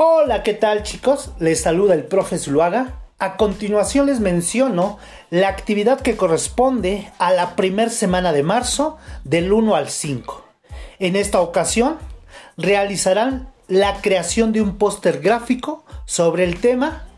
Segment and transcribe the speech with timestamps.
[0.00, 1.32] Hola, ¿qué tal chicos?
[1.40, 3.00] Les saluda el profe Zuluaga.
[3.18, 4.96] A continuación les menciono
[5.28, 10.44] la actividad que corresponde a la primera semana de marzo del 1 al 5.
[11.00, 11.98] En esta ocasión
[12.56, 17.08] realizarán la creación de un póster gráfico sobre el tema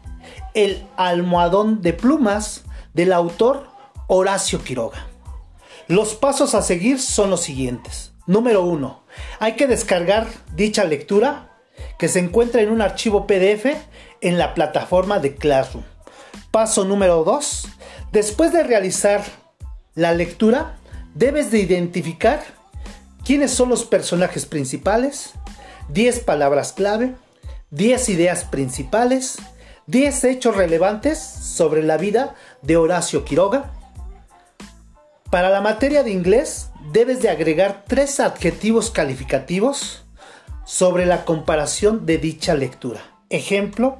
[0.55, 3.67] El almohadón de plumas del autor
[4.07, 5.07] Horacio Quiroga.
[5.87, 8.13] Los pasos a seguir son los siguientes.
[8.27, 9.03] Número 1.
[9.39, 11.50] Hay que descargar dicha lectura
[11.99, 13.67] que se encuentra en un archivo PDF
[14.21, 15.85] en la plataforma de Classroom.
[16.51, 17.69] Paso número 2.
[18.13, 19.23] Después de realizar
[19.95, 20.77] la lectura,
[21.15, 22.43] debes de identificar
[23.25, 25.33] quiénes son los personajes principales,
[25.91, 27.15] 10 palabras clave,
[27.71, 29.39] 10 ideas principales,
[29.87, 33.73] 10 hechos relevantes sobre la vida de Horacio Quiroga.
[35.31, 40.05] Para la materia de inglés, debes de agregar tres adjetivos calificativos
[40.71, 43.01] sobre la comparación de dicha lectura.
[43.29, 43.99] Ejemplo,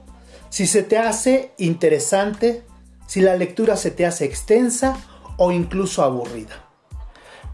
[0.51, 2.63] si se te hace interesante,
[3.09, 4.97] si la lectura se te hace extensa
[5.37, 6.63] o incluso aburrida.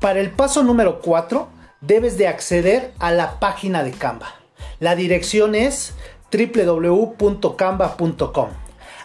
[0.01, 1.49] Para el paso número 4,
[1.81, 4.35] debes de acceder a la página de Canva.
[4.81, 5.95] La dirección es
[6.31, 8.49] www.canva.com.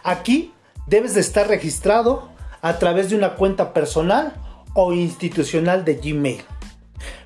[0.04, 0.54] Aquí
[0.88, 2.28] debes de estar registrado
[2.62, 4.34] a través de una cuenta personal
[4.73, 6.44] o institucional de Gmail.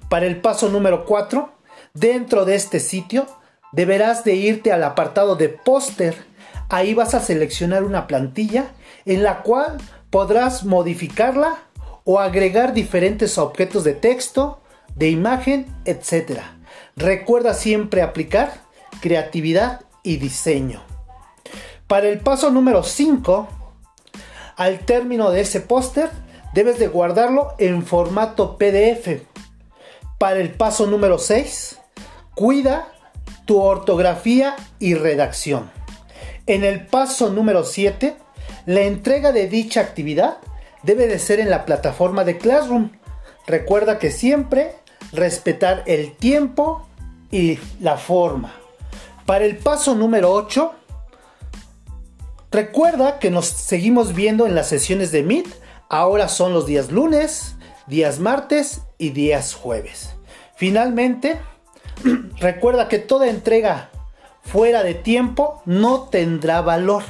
[0.08, 1.55] Para el paso número 4,
[1.95, 3.25] Dentro de este sitio
[3.71, 6.25] deberás de irte al apartado de póster.
[6.67, 8.65] Ahí vas a seleccionar una plantilla
[9.05, 9.77] en la cual
[10.09, 11.55] podrás modificarla
[12.03, 14.59] o agregar diferentes objetos de texto,
[14.95, 16.41] de imagen, etc.
[16.97, 18.51] Recuerda siempre aplicar
[18.99, 20.83] creatividad y diseño.
[21.88, 23.47] Para el paso número 5,
[24.57, 26.09] al término de ese póster,
[26.53, 29.21] debes de guardarlo en formato PDF.
[30.19, 31.79] Para el paso número 6,
[32.36, 32.89] Cuida
[33.45, 35.72] tu ortografía y redacción.
[36.47, 38.18] En el paso número 7,
[38.66, 40.38] la entrega de dicha actividad
[40.84, 42.91] debe de ser en la plataforma de Classroom.
[43.47, 44.75] Recuerda que siempre
[45.13, 46.85] respetar el tiempo
[47.31, 48.53] y la forma.
[49.25, 50.73] Para el paso número 8,
[52.52, 55.47] recuerda que nos seguimos viendo en las sesiones de Meet.
[55.90, 57.56] Ahora son los días lunes,
[57.88, 60.12] días martes y días jueves.
[60.56, 61.40] Finalmente,
[62.39, 63.89] Recuerda que toda entrega
[64.41, 67.03] fuera de tiempo no tendrá valor.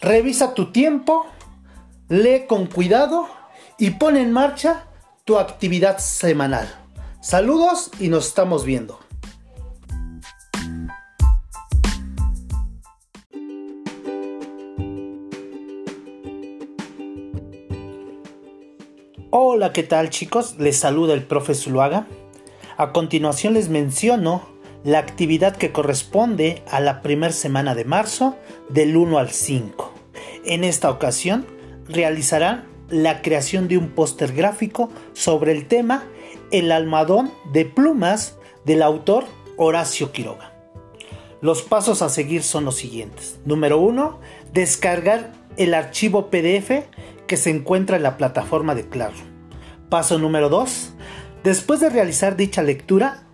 [0.00, 1.26] Revisa tu tiempo,
[2.08, 3.28] lee con cuidado
[3.78, 4.84] y pon en marcha
[5.24, 6.68] tu actividad semanal.
[7.20, 9.00] Saludos y nos estamos viendo.
[19.30, 20.56] Hola, ¿qué tal chicos?
[20.58, 22.06] Les saluda el profe Zuluaga.
[22.78, 24.42] A continuación les menciono
[24.84, 28.36] la actividad que corresponde a la primera semana de marzo
[28.68, 29.94] del 1 al 5.
[30.44, 31.46] En esta ocasión
[31.88, 36.04] realizarán la creación de un póster gráfico sobre el tema
[36.50, 39.24] El almadón de plumas del autor
[39.56, 40.52] Horacio Quiroga.
[41.40, 43.38] Los pasos a seguir son los siguientes.
[43.46, 44.20] Número 1.
[44.52, 46.84] Descargar el archivo PDF
[47.26, 49.14] que se encuentra en la plataforma de Claro.
[49.88, 50.95] Paso número 2
[51.44, 53.24] Después de realizar dicha lectura,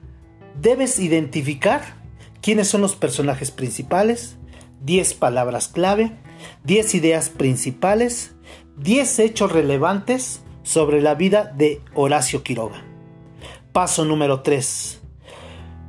[0.61, 1.97] debes identificar
[2.41, 4.37] quiénes son los personajes principales,
[4.85, 6.13] 10 palabras clave,
[6.65, 8.33] 10 ideas principales,
[8.79, 12.83] 10 hechos relevantes sobre la vida de Horacio Quiroga.
[13.73, 15.01] Paso número 3.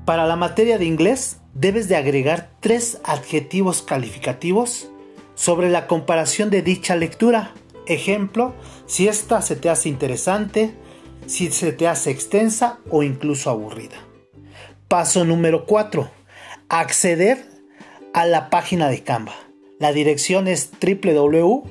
[0.05, 4.89] Para la materia de inglés debes de agregar tres adjetivos calificativos
[5.35, 7.53] sobre la comparación de dicha lectura.
[7.85, 8.53] Ejemplo,
[8.85, 10.73] si esta se te hace interesante,
[11.27, 13.95] si se te hace extensa o incluso aburrida.
[14.87, 16.09] Paso número 4.
[16.69, 17.45] Acceder
[18.13, 19.33] a la página de Canva.
[19.79, 21.63] La dirección es www.canva.com.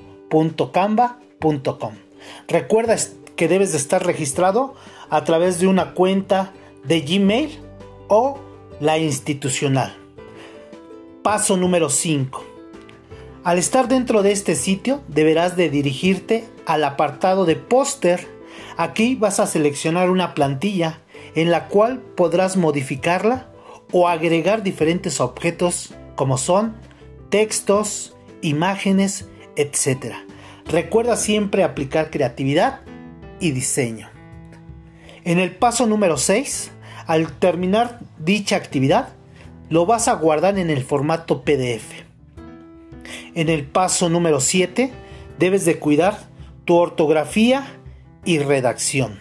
[2.49, 2.97] Recuerda
[3.37, 4.75] que debes de estar registrado
[5.11, 6.53] a través de una cuenta
[6.85, 7.59] de Gmail
[8.09, 8.39] o
[8.81, 9.97] la institucional.
[11.23, 12.45] Paso número 5.
[13.45, 18.27] Al estar dentro de este sitio deberás de dirigirte al apartado de póster
[18.77, 21.01] Aquí vas a seleccionar una plantilla
[21.35, 23.49] en la cual podrás modificarla
[23.93, 26.75] o agregar diferentes objetos como son
[27.31, 30.15] textos, imágenes, etc.
[30.67, 32.81] Recuerda siempre aplicar creatividad
[33.41, 34.09] y diseño.
[35.25, 36.71] En el paso número 6,
[37.07, 39.11] al terminar dicha actividad,
[39.69, 42.03] lo vas a guardar en el formato PDF.
[43.35, 44.93] En el paso número 7,
[45.39, 46.19] debes de cuidar
[46.65, 47.65] tu ortografía
[48.25, 49.21] y redacción.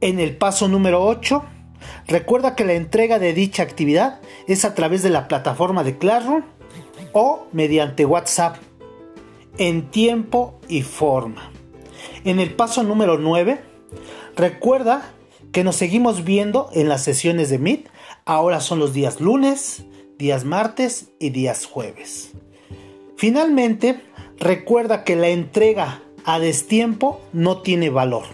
[0.00, 1.44] En el paso número 8
[2.06, 6.42] Recuerda que la entrega de dicha actividad es a través de la plataforma de Classroom
[7.12, 8.56] o mediante WhatsApp
[9.58, 11.50] en tiempo y forma.
[12.24, 13.60] En el paso número 9,
[14.36, 15.12] recuerda
[15.52, 17.88] que nos seguimos viendo en las sesiones de Meet.
[18.24, 19.84] Ahora son los días lunes,
[20.18, 22.32] días martes y días jueves.
[23.16, 24.00] Finalmente,
[24.38, 28.24] recuerda que la entrega a destiempo no tiene valor.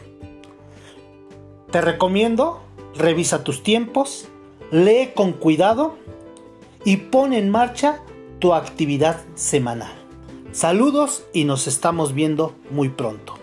[1.70, 2.60] Te recomiendo,
[2.96, 4.28] revisa tus tiempos,
[4.70, 5.96] lee con cuidado
[6.84, 8.02] y pon en marcha
[8.38, 9.92] tu actividad semanal.
[10.52, 13.37] Saludos y nos estamos viendo muy pronto.